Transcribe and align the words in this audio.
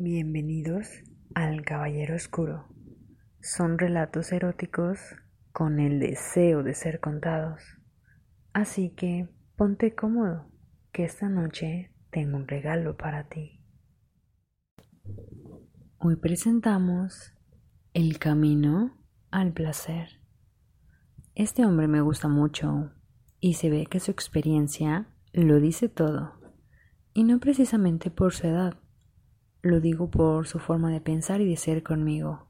Bienvenidos 0.00 0.86
al 1.34 1.64
Caballero 1.64 2.14
Oscuro. 2.14 2.68
Son 3.42 3.78
relatos 3.78 4.30
eróticos 4.30 5.00
con 5.50 5.80
el 5.80 5.98
deseo 5.98 6.62
de 6.62 6.74
ser 6.74 7.00
contados. 7.00 7.60
Así 8.52 8.90
que 8.90 9.28
ponte 9.56 9.96
cómodo, 9.96 10.52
que 10.92 11.02
esta 11.02 11.28
noche 11.28 11.92
tengo 12.12 12.36
un 12.36 12.46
regalo 12.46 12.96
para 12.96 13.28
ti. 13.28 13.60
Hoy 15.98 16.14
presentamos 16.14 17.34
El 17.92 18.20
camino 18.20 19.04
al 19.32 19.52
placer. 19.52 20.20
Este 21.34 21.66
hombre 21.66 21.88
me 21.88 22.02
gusta 22.02 22.28
mucho 22.28 22.92
y 23.40 23.54
se 23.54 23.68
ve 23.68 23.86
que 23.86 23.98
su 23.98 24.12
experiencia 24.12 25.08
lo 25.32 25.58
dice 25.58 25.88
todo, 25.88 26.34
y 27.14 27.24
no 27.24 27.40
precisamente 27.40 28.12
por 28.12 28.32
su 28.32 28.46
edad 28.46 28.78
lo 29.62 29.80
digo 29.80 30.10
por 30.10 30.46
su 30.46 30.58
forma 30.58 30.90
de 30.90 31.00
pensar 31.00 31.40
y 31.40 31.48
de 31.48 31.56
ser 31.56 31.82
conmigo. 31.82 32.46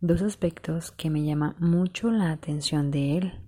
Dos 0.00 0.22
aspectos 0.22 0.90
que 0.90 1.10
me 1.10 1.24
llaman 1.24 1.54
mucho 1.58 2.10
la 2.10 2.32
atención 2.32 2.90
de 2.90 3.18
él. 3.18 3.40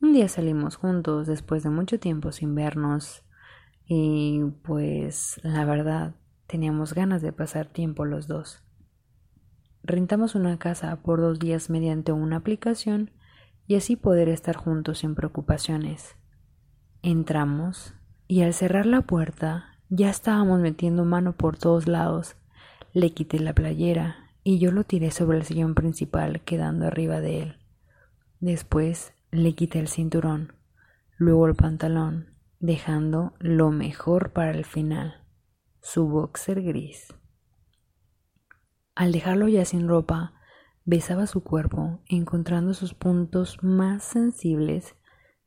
Un 0.00 0.12
día 0.12 0.28
salimos 0.28 0.76
juntos 0.76 1.26
después 1.26 1.62
de 1.62 1.70
mucho 1.70 1.98
tiempo 2.00 2.32
sin 2.32 2.54
vernos 2.54 3.24
y 3.86 4.42
pues 4.62 5.40
la 5.42 5.64
verdad 5.64 6.14
teníamos 6.46 6.94
ganas 6.94 7.22
de 7.22 7.32
pasar 7.32 7.66
tiempo 7.66 8.04
los 8.04 8.26
dos. 8.26 8.62
Rentamos 9.82 10.34
una 10.34 10.58
casa 10.58 11.02
por 11.02 11.20
dos 11.20 11.38
días 11.38 11.68
mediante 11.68 12.12
una 12.12 12.36
aplicación 12.36 13.10
y 13.66 13.74
así 13.74 13.96
poder 13.96 14.28
estar 14.28 14.56
juntos 14.56 14.98
sin 14.98 15.14
preocupaciones. 15.14 16.16
Entramos 17.02 17.94
y 18.28 18.42
al 18.42 18.54
cerrar 18.54 18.86
la 18.86 19.02
puerta 19.02 19.71
ya 19.94 20.08
estábamos 20.08 20.58
metiendo 20.58 21.04
mano 21.04 21.36
por 21.36 21.58
todos 21.58 21.86
lados. 21.86 22.36
Le 22.94 23.12
quité 23.12 23.38
la 23.38 23.52
playera 23.52 24.30
y 24.42 24.58
yo 24.58 24.72
lo 24.72 24.84
tiré 24.84 25.10
sobre 25.10 25.36
el 25.36 25.44
sillón 25.44 25.74
principal 25.74 26.40
quedando 26.40 26.86
arriba 26.86 27.20
de 27.20 27.42
él. 27.42 27.56
Después 28.40 29.12
le 29.30 29.54
quité 29.54 29.80
el 29.80 29.88
cinturón, 29.88 30.54
luego 31.18 31.46
el 31.46 31.54
pantalón, 31.54 32.38
dejando 32.58 33.34
lo 33.38 33.70
mejor 33.70 34.32
para 34.32 34.52
el 34.52 34.64
final, 34.64 35.26
su 35.82 36.08
boxer 36.08 36.62
gris. 36.62 37.14
Al 38.94 39.12
dejarlo 39.12 39.46
ya 39.46 39.66
sin 39.66 39.88
ropa, 39.88 40.32
besaba 40.86 41.26
su 41.26 41.42
cuerpo, 41.42 42.00
encontrando 42.08 42.72
sus 42.72 42.94
puntos 42.94 43.58
más 43.62 44.02
sensibles, 44.02 44.96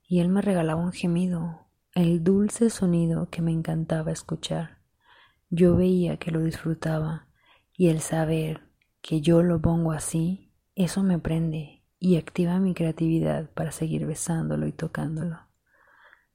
y 0.08 0.20
él 0.20 0.30
me 0.30 0.44
regalaba 0.44 0.82
un 0.82 0.92
gemido, 0.92 1.65
el 1.96 2.26
dulce 2.26 2.70
sonido 2.70 3.30
que 3.30 3.42
me 3.42 3.54
encantaba 3.54 4.12
escuchar. 4.12 4.80
Yo 5.50 5.78
veía 5.78 6.18
que 6.18 6.30
lo 6.30 6.42
disfrutaba 6.42 7.30
y 7.72 7.88
el 7.88 8.02
saber 8.02 8.68
que 9.02 9.22
yo 9.22 9.42
lo 9.42 9.62
pongo 9.62 9.94
así, 9.94 10.52
eso 10.76 11.04
me 11.04 11.20
prende 11.20 11.86
y 11.98 12.18
activa 12.18 12.60
mi 12.60 12.74
creatividad 12.74 13.50
para 13.52 13.72
seguir 13.72 14.06
besándolo 14.06 14.68
y 14.68 14.74
tocándolo. 14.74 15.40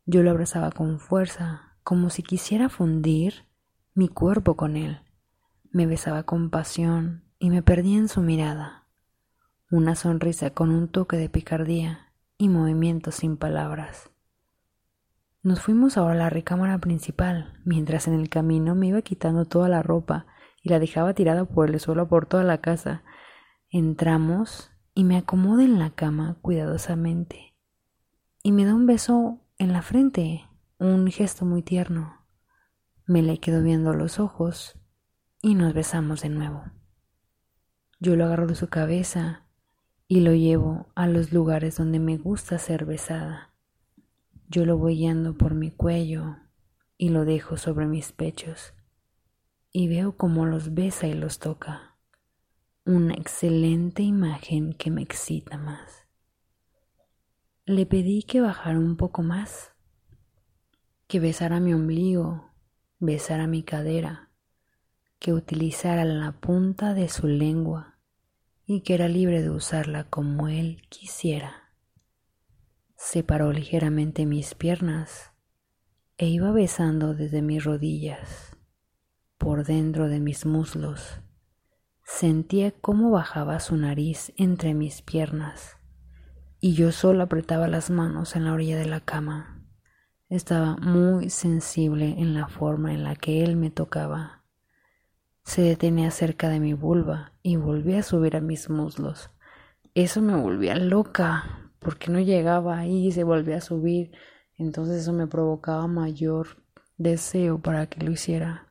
Yo 0.06 0.22
lo 0.22 0.30
abrazaba 0.30 0.70
con 0.70 0.98
fuerza, 0.98 1.76
como 1.82 2.08
si 2.08 2.22
quisiera 2.22 2.70
fundir 2.70 3.46
mi 3.92 4.08
cuerpo 4.08 4.56
con 4.56 4.78
él. 4.78 5.02
Me 5.70 5.86
besaba 5.86 6.22
con 6.22 6.48
pasión 6.48 7.22
y 7.38 7.50
me 7.50 7.62
perdía 7.62 7.98
en 7.98 8.08
su 8.08 8.22
mirada. 8.22 8.86
Una 9.70 9.94
sonrisa 9.94 10.50
con 10.50 10.70
un 10.70 10.88
toque 10.88 11.18
de 11.18 11.28
picardía 11.28 12.14
y 12.38 12.48
movimientos 12.48 13.16
sin 13.16 13.36
palabras. 13.36 14.10
Nos 15.42 15.62
fuimos 15.62 15.96
ahora 15.96 16.12
a 16.12 16.18
la 16.18 16.30
recámara 16.30 16.76
principal, 16.78 17.58
mientras 17.64 18.06
en 18.06 18.12
el 18.12 18.28
camino 18.28 18.74
me 18.74 18.88
iba 18.88 19.00
quitando 19.00 19.46
toda 19.46 19.70
la 19.70 19.82
ropa 19.82 20.26
y 20.62 20.68
la 20.68 20.78
dejaba 20.78 21.14
tirada 21.14 21.46
por 21.46 21.70
el 21.70 21.80
suelo 21.80 22.08
por 22.08 22.26
toda 22.26 22.44
la 22.44 22.60
casa. 22.60 23.02
Entramos 23.70 24.70
y 24.92 25.04
me 25.04 25.16
acomoda 25.16 25.64
en 25.64 25.78
la 25.78 25.90
cama 25.90 26.36
cuidadosamente. 26.42 27.54
Y 28.42 28.52
me 28.52 28.66
da 28.66 28.74
un 28.74 28.84
beso 28.84 29.40
en 29.56 29.72
la 29.72 29.80
frente, 29.80 30.44
un 30.78 31.10
gesto 31.10 31.46
muy 31.46 31.62
tierno. 31.62 32.26
Me 33.06 33.22
le 33.22 33.38
quedo 33.38 33.62
viendo 33.62 33.94
los 33.94 34.20
ojos 34.20 34.78
y 35.40 35.54
nos 35.54 35.72
besamos 35.72 36.20
de 36.20 36.28
nuevo. 36.28 36.64
Yo 37.98 38.14
lo 38.14 38.26
agarro 38.26 38.46
de 38.46 38.56
su 38.56 38.68
cabeza 38.68 39.46
y 40.06 40.20
lo 40.20 40.34
llevo 40.34 40.92
a 40.94 41.06
los 41.06 41.32
lugares 41.32 41.78
donde 41.78 41.98
me 41.98 42.18
gusta 42.18 42.58
ser 42.58 42.84
besada. 42.84 43.54
Yo 44.52 44.64
lo 44.64 44.76
voy 44.76 44.96
guiando 44.96 45.34
por 45.34 45.54
mi 45.54 45.70
cuello 45.70 46.36
y 46.98 47.10
lo 47.10 47.24
dejo 47.24 47.56
sobre 47.56 47.86
mis 47.86 48.10
pechos 48.10 48.74
y 49.70 49.86
veo 49.86 50.16
cómo 50.16 50.44
los 50.44 50.74
besa 50.74 51.06
y 51.06 51.14
los 51.14 51.38
toca. 51.38 51.96
Una 52.84 53.14
excelente 53.14 54.02
imagen 54.02 54.72
que 54.72 54.90
me 54.90 55.02
excita 55.02 55.56
más. 55.56 56.04
Le 57.64 57.86
pedí 57.86 58.24
que 58.24 58.40
bajara 58.40 58.76
un 58.76 58.96
poco 58.96 59.22
más, 59.22 59.70
que 61.06 61.20
besara 61.20 61.60
mi 61.60 61.72
ombligo, 61.72 62.50
besara 62.98 63.46
mi 63.46 63.62
cadera, 63.62 64.30
que 65.20 65.32
utilizara 65.32 66.04
la 66.04 66.32
punta 66.32 66.92
de 66.92 67.08
su 67.08 67.28
lengua 67.28 68.00
y 68.66 68.80
que 68.80 68.94
era 68.94 69.06
libre 69.06 69.42
de 69.42 69.50
usarla 69.50 70.10
como 70.10 70.48
él 70.48 70.82
quisiera 70.88 71.69
separó 73.02 73.50
ligeramente 73.50 74.26
mis 74.26 74.54
piernas 74.54 75.32
e 76.18 76.26
iba 76.26 76.52
besando 76.52 77.14
desde 77.14 77.40
mis 77.40 77.64
rodillas, 77.64 78.58
por 79.38 79.64
dentro 79.64 80.08
de 80.08 80.20
mis 80.20 80.44
muslos. 80.44 81.22
Sentía 82.04 82.72
cómo 82.72 83.10
bajaba 83.10 83.58
su 83.58 83.78
nariz 83.78 84.34
entre 84.36 84.74
mis 84.74 85.00
piernas 85.00 85.78
y 86.60 86.74
yo 86.74 86.92
solo 86.92 87.22
apretaba 87.22 87.68
las 87.68 87.88
manos 87.88 88.36
en 88.36 88.44
la 88.44 88.52
orilla 88.52 88.76
de 88.76 88.84
la 88.84 89.00
cama. 89.00 89.64
Estaba 90.28 90.76
muy 90.76 91.30
sensible 91.30 92.16
en 92.18 92.34
la 92.34 92.48
forma 92.48 92.92
en 92.92 93.02
la 93.02 93.16
que 93.16 93.42
él 93.42 93.56
me 93.56 93.70
tocaba. 93.70 94.44
Se 95.42 95.62
detenía 95.62 96.10
cerca 96.10 96.50
de 96.50 96.60
mi 96.60 96.74
vulva 96.74 97.32
y 97.42 97.56
volvía 97.56 98.00
a 98.00 98.02
subir 98.02 98.36
a 98.36 98.42
mis 98.42 98.68
muslos. 98.68 99.30
Eso 99.94 100.20
me 100.20 100.36
volvía 100.36 100.76
loca, 100.76 101.69
porque 101.80 102.12
no 102.12 102.20
llegaba 102.20 102.78
ahí 102.78 103.08
y 103.08 103.12
se 103.12 103.24
volvía 103.24 103.56
a 103.56 103.60
subir. 103.60 104.12
Entonces 104.56 105.02
eso 105.02 105.12
me 105.12 105.26
provocaba 105.26 105.88
mayor 105.88 106.62
deseo 106.96 107.58
para 107.60 107.86
que 107.86 108.04
lo 108.04 108.12
hiciera. 108.12 108.68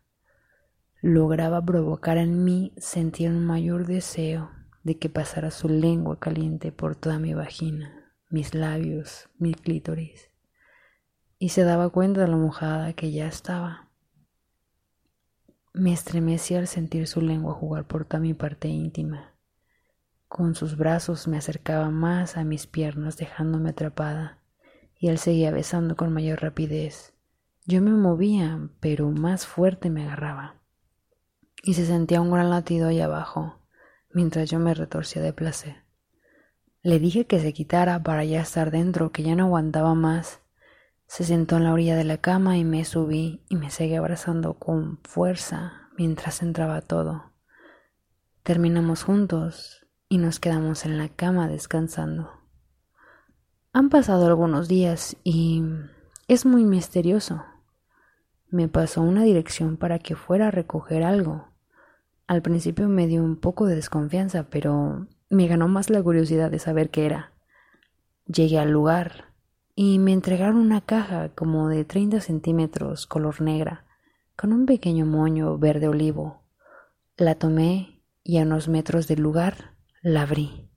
Lograba 1.02 1.66
provocar 1.66 2.18
en 2.18 2.44
mí 2.44 2.74
sentir 2.78 3.30
un 3.30 3.46
mayor 3.46 3.86
deseo 3.86 4.52
de 4.84 4.97
que 4.97 5.09
pasara 5.09 5.52
su 5.52 5.68
lengua 5.68 6.20
caliente 6.20 6.72
por 6.72 6.96
toda 6.96 7.20
mi 7.20 7.34
vagina, 7.34 8.14
mis 8.30 8.53
labios, 8.53 9.30
mi 9.38 9.53
clítoris. 9.53 10.30
Y 11.38 11.50
se 11.50 11.64
daba 11.64 11.90
cuenta 11.90 12.22
de 12.22 12.28
lo 12.28 12.38
mojada 12.38 12.94
que 12.94 13.12
ya 13.12 13.28
estaba. 13.28 13.90
Me 15.74 15.94
estremecí 15.94 16.56
al 16.56 16.68
sentir 16.68 17.08
su 17.08 17.22
lengua 17.22 17.53
jugar 17.53 17.86
por 17.86 18.06
toda 18.06 18.20
mi 18.20 18.34
parte 18.34 18.68
íntima. 18.68 19.28
Con 20.29 20.53
sus 20.53 20.78
brazos 20.78 21.28
me 21.28 21.38
acercaba 21.38 21.90
más 21.90 22.38
a 22.38 22.44
mis 22.44 22.67
piernas 22.67 23.17
dejándome 23.17 23.72
atrapada, 23.72 24.38
y 24.95 25.07
él 25.07 25.17
seguía 25.17 25.50
besando 25.50 25.95
con 25.95 26.13
mayor 26.13 26.41
rapidez. 26.44 27.16
Yo 27.66 27.81
me 27.81 27.91
movía, 27.91 28.69
pero 28.79 29.09
más 29.09 29.47
fuerte 29.47 29.90
me 29.90 30.03
agarraba. 30.03 30.62
Y 31.63 31.73
se 31.73 31.85
sentía 31.88 32.22
un 32.22 32.29
gran 32.31 32.51
latido 32.51 32.90
allá 32.90 33.06
abajo, 33.06 33.59
mientras 34.13 34.51
yo 34.51 34.59
me 34.59 34.75
retorcía 34.75 35.23
de 35.23 35.34
placer. 35.34 35.84
Le 36.84 37.00
dije 37.00 37.25
que 37.25 37.40
se 37.40 37.51
quitara 37.51 38.03
para 38.03 38.23
ya 38.23 38.41
estar 38.41 38.69
dentro, 38.69 39.11
que 39.11 39.23
ya 39.23 39.35
no 39.35 39.46
aguantaba 39.46 39.96
más. 39.96 40.41
Se 41.07 41.23
sentó 41.23 41.57
en 41.57 41.63
la 41.63 41.73
orilla 41.73 41.96
de 41.96 42.03
la 42.03 42.17
cama 42.17 42.56
y 42.56 42.63
me 42.63 42.85
subí 42.85 43.44
y 43.50 43.56
me 43.56 43.72
seguía 43.72 43.97
abrazando 43.97 44.53
con 44.53 45.00
fuerza 45.03 45.90
mientras 45.97 46.44
entraba 46.44 46.81
todo. 46.81 47.34
Terminamos 48.43 49.03
juntos, 49.03 49.78
y 50.09 50.17
nos 50.17 50.40
quedamos 50.40 50.85
en 50.85 50.97
la 50.97 51.08
cama 51.08 51.47
descansando. 51.47 52.32
Han 53.72 53.90
pasado 53.90 54.26
algunos 54.26 54.67
días 54.67 55.16
y 55.23 55.64
es 56.28 56.47
muy 56.47 56.66
misterioso. 56.66 57.44
Me 58.50 58.67
pasó 58.67 59.03
una 59.03 59.23
dirección 59.23 59.78
para 59.78 60.00
que 60.00 60.16
fuera 60.16 60.47
a 60.47 60.52
recoger 60.52 61.03
algo. 61.03 61.50
Al 62.26 62.41
principio 62.41 62.90
me 62.90 63.06
dio 63.06 63.23
un 63.23 63.35
poco 63.35 63.67
de 63.67 63.76
desconfianza, 63.76 64.50
pero 64.50 65.08
me 65.29 65.47
ganó 65.47 65.67
más 65.67 65.91
la 65.91 66.02
curiosidad 66.02 66.50
de 66.50 66.58
saber 66.58 66.90
qué 66.90 67.05
era. 67.05 67.34
Llegué 68.26 68.58
al 68.58 68.72
lugar 68.72 69.26
y 69.76 70.00
me 70.00 70.12
entregaron 70.12 70.58
una 70.58 70.82
caja 70.82 71.29
como 71.35 71.70
de 71.70 71.85
30 71.85 72.20
centímetros 72.22 73.05
color 73.05 73.41
negra, 73.41 73.85
con 74.35 74.53
un 74.53 74.66
pequeño 74.66 75.05
moño 75.05 75.59
verde 75.59 75.88
olivo. 75.88 76.41
La 77.16 77.35
tomé 77.35 78.02
y 78.23 78.40
a 78.40 78.41
unos 78.41 78.67
metros 78.67 79.08
del 79.08 79.22
lugar 79.22 79.78
la 80.01 80.22
abrí. 80.22 80.69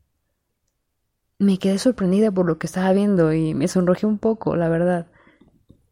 Me 1.38 1.58
quedé 1.58 1.78
sorprendida 1.78 2.30
por 2.30 2.46
lo 2.46 2.58
que 2.58 2.66
estaba 2.66 2.92
viendo 2.92 3.32
y 3.32 3.54
me 3.54 3.68
sonrojé 3.68 4.06
un 4.06 4.18
poco, 4.18 4.56
la 4.56 4.68
verdad. 4.68 5.06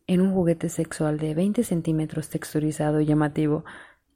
En 0.06 0.21
un 0.21 0.32
juguete 0.32 0.69
sexual 0.69 1.19
de 1.19 1.35
20 1.35 1.62
centímetros 1.62 2.29
texturizado 2.29 3.00
y 3.00 3.06
llamativo, 3.06 3.65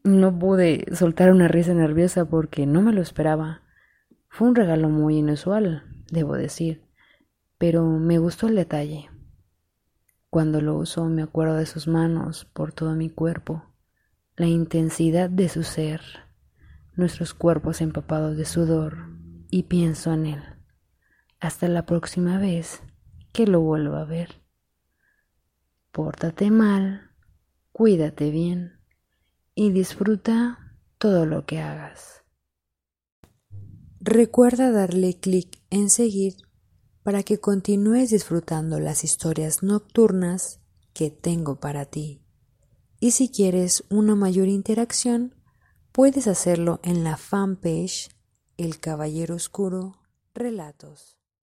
No 0.02 0.38
pude 0.38 0.84
soltar 0.94 1.30
una 1.30 1.48
risa 1.48 1.72
nerviosa 1.72 2.24
porque 2.26 2.66
no 2.66 2.82
me 2.82 2.92
lo 2.92 3.00
esperaba. 3.00 3.62
Fue 4.28 4.48
un 4.48 4.54
regalo 4.54 4.88
muy 4.90 5.18
inusual, 5.18 5.84
debo 6.10 6.34
decir, 6.34 6.82
pero 7.56 7.84
me 7.86 8.18
gustó 8.18 8.48
el 8.48 8.56
detalle. 8.56 9.08
Cuando 10.28 10.60
lo 10.60 10.76
usó 10.76 11.04
me 11.06 11.22
acuerdo 11.22 11.54
de 11.54 11.66
sus 11.66 11.86
manos 11.86 12.44
por 12.44 12.72
todo 12.72 12.94
mi 12.96 13.08
cuerpo, 13.08 13.62
la 14.36 14.46
intensidad 14.46 15.30
de 15.30 15.48
su 15.48 15.62
ser, 15.62 16.02
nuestros 16.96 17.34
cuerpos 17.34 17.80
empapados 17.80 18.36
de 18.36 18.44
sudor, 18.44 19.14
y 19.50 19.64
pienso 19.64 20.12
en 20.12 20.26
él. 20.26 20.42
Hasta 21.40 21.68
la 21.68 21.86
próxima 21.86 22.38
vez 22.38 22.82
que 23.32 23.46
lo 23.46 23.60
vuelva 23.60 24.02
a 24.02 24.04
ver. 24.04 24.42
Pórtate 25.92 26.50
mal, 26.50 27.10
cuídate 27.72 28.30
bien 28.30 28.80
y 29.54 29.70
disfruta 29.70 30.76
todo 30.98 31.26
lo 31.26 31.46
que 31.46 31.60
hagas. 31.60 32.24
Recuerda 34.00 34.70
darle 34.70 35.18
clic 35.18 35.62
en 35.70 35.90
seguir 35.90 36.34
para 37.02 37.22
que 37.22 37.38
continúes 37.38 38.10
disfrutando 38.10 38.80
las 38.80 39.04
historias 39.04 39.62
nocturnas 39.62 40.60
que 40.92 41.10
tengo 41.10 41.60
para 41.60 41.84
ti. 41.84 42.22
Y 43.00 43.10
si 43.10 43.28
quieres 43.28 43.84
una 43.90 44.14
mayor 44.14 44.48
interacción, 44.48 45.33
puedes 45.94 46.26
hacerlo 46.26 46.80
en 46.82 47.04
la 47.04 47.16
fanpage 47.16 48.08
El 48.56 48.80
Caballero 48.80 49.36
Oscuro 49.36 49.94
Relatos. 50.34 51.23